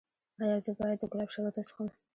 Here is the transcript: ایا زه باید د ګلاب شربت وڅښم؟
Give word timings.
ایا 0.41 0.57
زه 0.65 0.71
باید 0.79 0.97
د 1.01 1.03
ګلاب 1.11 1.29
شربت 1.33 1.55
وڅښم؟ 1.57 1.87